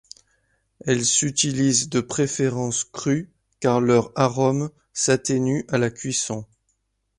Elles 0.83 1.05
s'utilisent 1.05 1.87
de 1.87 2.01
préférence 2.01 2.85
crues 2.85 3.29
car 3.59 3.79
leur 3.81 4.11
arôme 4.15 4.71
s'atténue 4.95 5.63
à 5.69 5.77
la 5.77 5.91
cuisson. 5.91 6.43